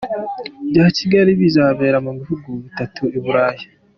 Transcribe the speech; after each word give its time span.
bya 0.69 0.85
Kigali 0.97 1.31
bizabera 1.39 1.97
mu 2.05 2.11
bihugu 2.17 2.49
bitatu 2.63 3.03
i 3.17 3.19
Burayi. 3.23 3.65